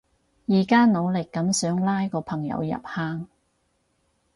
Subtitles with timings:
[0.47, 3.27] 而家努力噉想拉個朋友入坑